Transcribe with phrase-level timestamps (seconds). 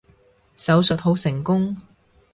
[0.57, 1.77] 手術好成功